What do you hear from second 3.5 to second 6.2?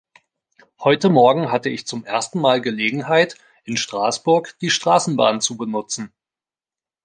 in Straßburg die Straßenbahn zu benutzen.